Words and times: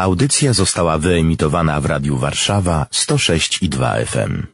Audycja 0.00 0.52
została 0.52 0.98
wyemitowana 0.98 1.80
w 1.80 1.86
Radiu 1.86 2.16
Warszawa 2.16 2.86
106 2.90 3.62
i 3.62 3.68
2 3.68 3.94
FM. 3.94 4.46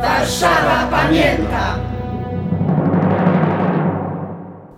Warszawa 0.00 0.88
pamięta! 0.90 1.78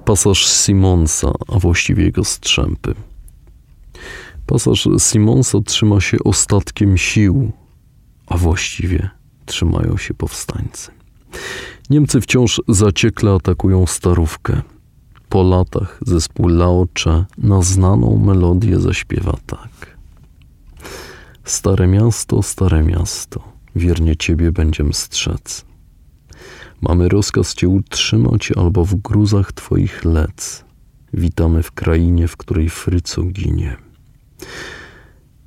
Pasaż 0.05 0.47
Simonsa, 0.47 1.33
a 1.49 1.59
właściwie 1.59 2.05
jego 2.05 2.25
strzępy. 2.25 2.95
Pasaż 4.47 4.89
Simonsa 4.99 5.59
trzyma 5.61 6.01
się 6.01 6.17
ostatkiem 6.25 6.99
sił, 6.99 7.53
a 8.27 8.37
właściwie 8.37 9.11
trzymają 9.47 9.97
się 9.97 10.15
powstańcy. 10.15 10.91
Niemcy 11.91 12.21
wciąż 12.21 12.63
zaciekle 12.69 13.33
atakują 13.33 13.87
starówkę. 13.87 14.63
Po 15.29 15.43
latach 15.43 16.01
zespół 16.07 16.49
Laocze 16.49 17.25
na 17.39 17.63
znaną 17.63 18.17
melodię 18.17 18.81
zaśpiewa 18.81 19.37
tak. 19.47 19.97
Stare 21.45 21.87
miasto, 21.87 22.43
stare 22.43 22.83
miasto, 22.83 23.53
wiernie 23.77 24.17
ciebie 24.17 24.53
będziem 24.53 24.93
strzec. 24.93 25.65
Mamy 26.81 27.09
rozkaz 27.09 27.55
cię 27.55 27.69
utrzymać 27.69 28.53
albo 28.53 28.85
w 28.85 28.95
gruzach 28.95 29.53
twoich 29.53 30.05
lec. 30.05 30.65
Witamy 31.13 31.63
w 31.63 31.73
krainie, 31.73 32.29
w 32.29 32.37
której 32.37 32.71
fryco 32.71 33.23
ginie. 33.23 33.84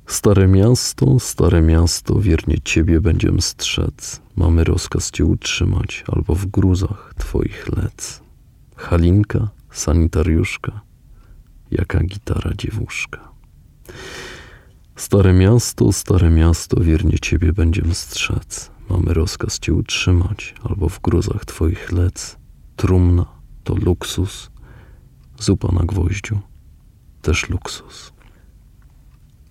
Stare 0.06 0.48
miasto, 0.48 1.20
stare 1.20 1.62
miasto, 1.62 2.20
wiernie 2.20 2.60
ciebie 2.64 3.00
będziem 3.00 3.40
strzec. 3.40 4.20
Mamy 4.36 4.64
rozkaz 4.64 5.10
cię 5.10 5.24
utrzymać 5.24 6.04
albo 6.12 6.34
w 6.34 6.46
gruzach 6.46 7.12
twoich 7.18 7.68
lec. 7.76 8.20
Halinka, 8.76 9.48
sanitariuszka, 9.70 10.80
jaka 11.70 12.02
gitara 12.04 12.50
dziewuszka. 12.58 13.28
Stare 14.96 15.32
miasto, 15.32 15.92
stare 15.92 16.30
miasto, 16.30 16.80
wiernie 16.80 17.18
ciebie 17.18 17.52
będziem 17.52 17.94
strzec. 17.94 18.70
Mamy 18.90 19.14
rozkaz 19.14 19.58
cię 19.58 19.74
utrzymać, 19.74 20.54
albo 20.62 20.88
w 20.88 21.00
gruzach 21.00 21.44
twoich 21.44 21.92
lec. 21.92 22.36
Trumna 22.76 23.26
to 23.64 23.74
luksus, 23.74 24.50
zupa 25.38 25.72
na 25.72 25.80
gwoździu 25.84 26.38
też 27.22 27.48
luksus. 27.48 28.12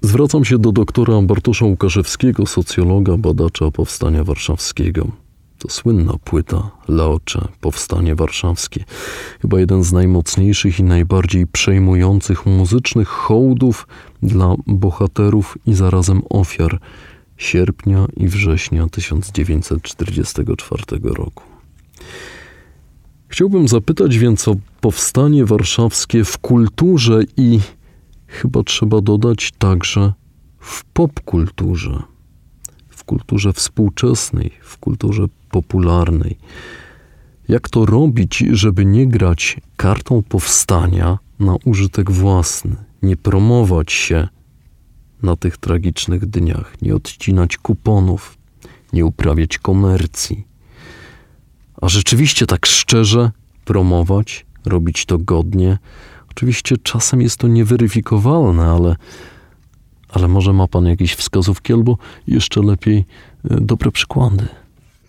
Zwracam 0.08 0.46
się 0.46 0.58
do 0.58 0.72
doktora 0.72 1.22
Bartosza 1.22 1.66
Łukaszewskiego, 1.66 2.46
socjologa, 2.46 3.18
badacza 3.18 3.72
powstania 3.72 4.24
warszawskiego. 4.24 5.08
To 5.58 5.70
słynna 5.70 6.14
płyta 6.24 6.72
Laocze, 6.88 7.48
Powstanie 7.62 8.16
Warszawskie. 8.16 8.84
Chyba 9.42 9.60
jeden 9.60 9.84
z 9.84 9.92
najmocniejszych 9.92 10.80
i 10.80 10.84
najbardziej 10.84 11.48
przejmujących 11.48 12.46
muzycznych 12.46 13.08
hołdów 13.08 13.88
dla 14.24 14.56
bohaterów 14.68 15.58
i 15.66 15.74
zarazem 15.74 16.22
ofiar 16.30 16.80
sierpnia 17.38 18.06
i 18.18 18.28
września 18.28 18.88
1944 18.92 20.84
roku. 21.04 21.44
Chciałbym 23.28 23.68
zapytać 23.68 24.18
więc 24.18 24.48
o 24.48 24.56
powstanie 24.82 25.46
warszawskie 25.46 26.24
w 26.24 26.38
kulturze 26.38 27.22
i 27.38 27.60
chyba 28.28 28.64
trzeba 28.64 29.02
dodać 29.02 29.52
także 29.58 30.14
w 30.60 30.86
popkulturze, 30.86 32.04
w 32.90 33.04
kulturze 33.04 33.54
współczesnej, 33.54 34.52
w 34.62 34.78
kulturze 34.78 35.26
popularnej. 35.52 36.38
Jak 37.48 37.70
to 37.70 37.86
robić, 37.86 38.44
żeby 38.52 38.86
nie 38.86 39.08
grać 39.08 39.58
kartą 39.78 40.24
powstania 40.24 41.18
na 41.40 41.56
użytek 41.66 42.12
własny, 42.12 42.76
nie 43.02 43.18
promować 43.18 43.92
się 43.92 44.28
na 45.24 45.36
tych 45.36 45.58
tragicznych 45.58 46.26
dniach, 46.26 46.82
nie 46.82 46.96
odcinać 46.96 47.58
kuponów, 47.58 48.38
nie 48.94 49.06
uprawiać 49.06 49.58
komercji, 49.58 50.48
a 51.82 51.90
rzeczywiście 51.90 52.46
tak 52.46 52.66
szczerze 52.66 53.32
promować, 53.66 54.46
robić 54.66 55.06
to 55.06 55.18
godnie. 55.18 55.78
Oczywiście 56.38 56.78
czasem 56.78 57.22
jest 57.22 57.38
to 57.38 57.48
nieweryfikowalne, 57.48 58.66
ale, 58.66 58.96
ale 60.10 60.28
może 60.28 60.54
ma 60.54 60.68
Pan 60.68 60.86
jakieś 60.86 61.14
wskazówki 61.14 61.74
albo 61.74 61.98
jeszcze 62.28 62.62
lepiej 62.62 62.98
e, 62.98 63.04
dobre 63.62 63.92
przykłady. 63.92 64.48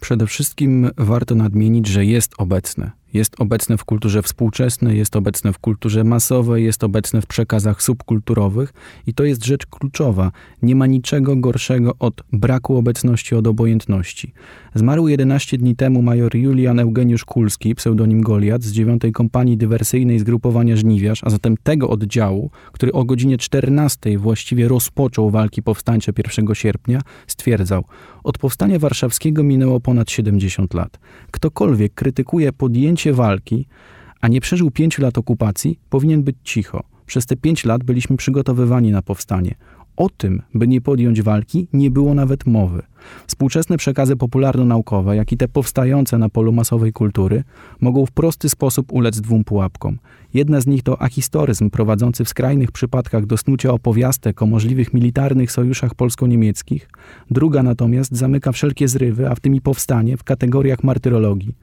Przede 0.00 0.26
wszystkim 0.26 0.90
warto 0.96 1.34
nadmienić, 1.34 1.86
że 1.86 2.04
jest 2.04 2.34
obecne. 2.38 2.90
Jest 3.14 3.41
obecne 3.41 3.76
w 3.76 3.84
kulturze 3.84 4.22
współczesnej, 4.22 4.98
jest 4.98 5.16
obecne 5.16 5.52
w 5.52 5.58
kulturze 5.58 6.04
masowej, 6.04 6.64
jest 6.64 6.84
obecne 6.84 7.22
w 7.22 7.26
przekazach 7.26 7.82
subkulturowych 7.82 8.72
i 9.06 9.14
to 9.14 9.24
jest 9.24 9.44
rzecz 9.44 9.66
kluczowa. 9.66 10.32
Nie 10.62 10.76
ma 10.76 10.86
niczego 10.86 11.36
gorszego 11.36 11.94
od 11.98 12.22
braku 12.32 12.76
obecności, 12.76 13.34
od 13.34 13.46
obojętności. 13.46 14.32
Zmarł 14.74 15.08
11 15.08 15.58
dni 15.58 15.76
temu 15.76 16.02
major 16.02 16.36
Julian 16.36 16.80
Eugeniusz 16.80 17.24
Kulski, 17.24 17.74
pseudonim 17.74 18.20
Goliat, 18.20 18.62
z 18.62 18.72
9 18.72 19.02
Kompanii 19.14 19.56
Dywersyjnej 19.56 20.19
Zgrupowania 20.19 20.76
Żniwiarz, 20.76 21.25
a 21.25 21.30
zatem 21.30 21.56
tego 21.62 21.90
oddziału, 21.90 22.50
który 22.72 22.92
o 22.92 23.04
godzinie 23.04 23.38
14 23.38 24.19
właściwie 24.19 24.69
rozpoczął 24.69 25.30
walki 25.30 25.62
powstańcze 25.62 26.12
1 26.19 26.54
sierpnia, 26.54 27.00
stwierdzał: 27.26 27.84
Od 28.25 28.38
powstania 28.38 28.78
warszawskiego 28.78 29.42
minęło 29.42 29.80
ponad 29.80 30.10
70 30.10 30.75
lat. 30.75 30.98
Ktokolwiek 31.30 31.94
krytykuje 31.94 32.52
podjęcie 32.52 32.97
walki, 33.06 33.66
a 34.20 34.28
nie 34.28 34.41
przeżył 34.41 34.70
pięciu 34.70 35.03
lat 35.03 35.19
okupacji, 35.19 35.78
powinien 35.91 36.22
być 36.22 36.36
cicho. 36.44 36.84
Przez 37.06 37.26
te 37.26 37.36
pięć 37.36 37.64
lat 37.64 37.84
byliśmy 37.84 38.16
przygotowywani 38.16 38.91
na 38.91 39.03
powstanie. 39.03 39.54
O 39.97 40.09
tym, 40.09 40.42
by 40.54 40.69
nie 40.69 40.81
podjąć 40.81 41.22
walki, 41.22 41.69
nie 41.72 41.91
było 41.91 42.14
nawet 42.14 42.47
mowy. 42.47 42.82
Współczesne 43.26 43.76
przekazy 43.76 44.16
popularno-naukowe, 44.16 45.16
jak 45.16 45.32
i 45.32 45.36
te 45.36 45.48
powstające 45.48 46.19
na 46.19 46.28
polu 46.28 46.53
masowej 46.53 46.92
kultury, 46.92 47.44
mogą 47.81 48.06
w 48.06 48.10
prosty 48.10 48.48
sposób 48.48 48.92
ulec 48.92 49.20
dwóm 49.20 49.44
pułapkom. 49.44 49.98
Jedna 50.34 50.60
z 50.60 50.66
nich 50.66 50.82
to 50.82 51.03
ahistoryzm 51.03 51.70
prowadzący 51.70 52.25
w 52.25 52.28
skrajnych 52.28 52.72
przypadkach 52.72 53.26
do 53.26 53.37
snucia 53.37 53.70
opowiastek 53.70 54.42
o 54.42 54.47
możliwych 54.47 54.94
militarnych 54.94 55.53
sojuszach 55.53 55.94
polsko-niemieckich, 55.94 56.91
druga 57.31 57.62
natomiast 57.62 58.16
zamyka 58.16 58.53
wszelkie 58.53 58.88
zrywy, 58.88 59.31
a 59.31 59.34
w 59.34 59.41
tym 59.41 59.54
i 59.54 59.60
powstanie, 59.60 60.16
w 60.16 60.25
kategoriach 60.25 60.84
martyrologii. 60.84 61.54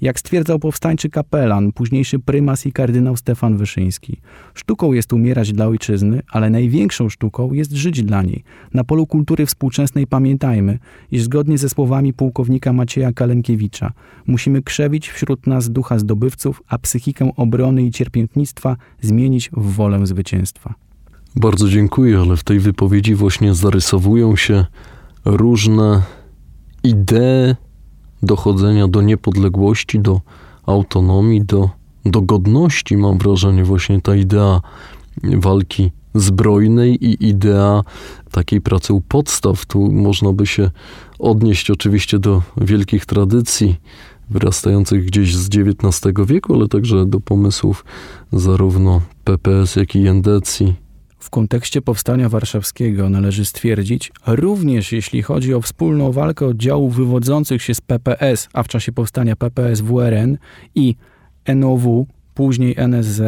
Jak 0.00 0.18
stwierdzał 0.18 0.58
powstańczy 0.58 1.08
kapelan, 1.08 1.72
późniejszy 1.72 2.18
prymas 2.18 2.66
i 2.66 2.72
kardynał 2.72 3.16
Stefan 3.16 3.56
Wyszyński. 3.56 4.20
Sztuką 4.54 4.92
jest 4.92 5.12
umierać 5.12 5.52
dla 5.52 5.66
ojczyzny, 5.66 6.22
ale 6.30 6.50
największą 6.50 7.08
sztuką 7.08 7.52
jest 7.52 7.72
żyć 7.72 8.02
dla 8.02 8.22
niej. 8.22 8.44
Na 8.74 8.84
polu 8.84 9.06
kultury 9.06 9.46
współczesnej 9.46 10.06
pamiętajmy, 10.06 10.78
iż 11.10 11.22
zgodnie 11.22 11.58
ze 11.58 11.68
słowami 11.68 12.12
pułkownika 12.12 12.72
Macieja 12.72 13.12
Kalenkiewicza, 13.12 13.92
musimy 14.26 14.62
krzewić 14.62 15.10
wśród 15.10 15.46
nas 15.46 15.70
ducha 15.70 15.98
zdobywców, 15.98 16.62
a 16.68 16.78
psychikę 16.78 17.30
obrony 17.36 17.82
i 17.82 17.90
cierpiętnictwa 17.90 18.76
zmienić 19.00 19.50
w 19.52 19.74
wolę 19.74 20.06
zwycięstwa. 20.06 20.74
Bardzo 21.36 21.68
dziękuję, 21.68 22.18
ale 22.18 22.36
w 22.36 22.44
tej 22.44 22.60
wypowiedzi 22.60 23.14
właśnie 23.14 23.54
zarysowują 23.54 24.36
się 24.36 24.66
różne 25.24 26.02
idee 26.82 27.56
dochodzenia 28.22 28.88
do 28.88 29.02
niepodległości, 29.02 30.00
do 30.00 30.20
autonomii, 30.66 31.44
do, 31.44 31.70
do 32.04 32.22
godności. 32.22 32.96
Mam 32.96 33.18
wrażenie, 33.18 33.64
właśnie 33.64 34.00
ta 34.00 34.16
idea 34.16 34.60
walki 35.22 35.90
zbrojnej 36.14 37.04
i 37.04 37.28
idea 37.28 37.82
takiej 38.30 38.60
pracy 38.60 38.92
u 38.92 39.00
podstaw. 39.00 39.66
Tu 39.66 39.92
można 39.92 40.32
by 40.32 40.46
się 40.46 40.70
odnieść 41.18 41.70
oczywiście 41.70 42.18
do 42.18 42.42
wielkich 42.56 43.06
tradycji 43.06 43.76
wyrastających 44.30 45.04
gdzieś 45.04 45.36
z 45.36 45.48
XIX 45.48 46.14
wieku, 46.26 46.54
ale 46.54 46.68
także 46.68 47.06
do 47.06 47.20
pomysłów 47.20 47.84
zarówno 48.32 49.00
PPS, 49.24 49.76
jak 49.76 49.96
i 49.96 50.02
Jendecji. 50.02 50.74
W 51.18 51.30
kontekście 51.30 51.82
powstania 51.82 52.28
warszawskiego 52.28 53.08
należy 53.08 53.44
stwierdzić, 53.44 54.12
również 54.26 54.92
jeśli 54.92 55.22
chodzi 55.22 55.54
o 55.54 55.60
wspólną 55.60 56.12
walkę 56.12 56.46
oddziałów 56.46 56.96
wywodzących 56.96 57.62
się 57.62 57.74
z 57.74 57.80
PPS, 57.80 58.48
a 58.52 58.62
w 58.62 58.68
czasie 58.68 58.92
powstania 58.92 59.36
PPS 59.36 59.80
WRN 59.80 60.38
i 60.74 60.94
NOW, 61.54 62.06
później 62.34 62.74
NSZ, 62.76 63.20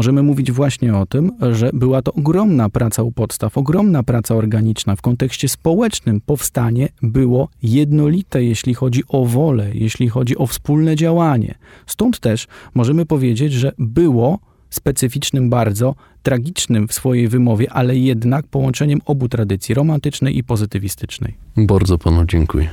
możemy 0.00 0.22
mówić 0.22 0.52
właśnie 0.52 0.96
o 0.96 1.06
tym, 1.06 1.32
że 1.52 1.70
była 1.72 2.02
to 2.02 2.12
ogromna 2.12 2.68
praca 2.68 3.02
u 3.02 3.12
podstaw, 3.12 3.58
ogromna 3.58 4.02
praca 4.02 4.34
organiczna. 4.34 4.96
W 4.96 5.02
kontekście 5.02 5.48
społecznym 5.48 6.20
powstanie 6.20 6.88
było 7.02 7.48
jednolite, 7.62 8.44
jeśli 8.44 8.74
chodzi 8.74 9.02
o 9.08 9.26
wolę, 9.26 9.70
jeśli 9.74 10.08
chodzi 10.08 10.36
o 10.38 10.46
wspólne 10.46 10.96
działanie. 10.96 11.54
Stąd 11.86 12.20
też 12.20 12.46
możemy 12.74 13.06
powiedzieć, 13.06 13.52
że 13.52 13.72
było 13.78 14.38
specyficznym 14.70 15.50
bardzo, 15.50 15.94
tragicznym 16.22 16.88
w 16.88 16.92
swojej 16.92 17.28
wymowie, 17.28 17.72
ale 17.72 17.96
jednak 17.96 18.46
połączeniem 18.46 19.00
obu 19.04 19.28
tradycji, 19.28 19.74
romantycznej 19.74 20.38
i 20.38 20.44
pozytywistycznej. 20.44 21.34
Bardzo 21.56 21.98
panu 21.98 22.24
dziękuję. 22.24 22.68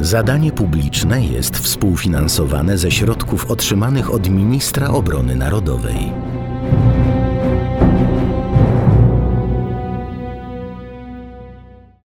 Zadanie 0.00 0.52
publiczne 0.52 1.24
jest 1.24 1.58
współfinansowane 1.58 2.78
ze 2.78 2.90
środków 2.90 3.50
otrzymanych 3.50 4.14
od 4.14 4.28
Ministra 4.28 4.88
Obrony 4.88 5.36
Narodowej. 5.36 6.12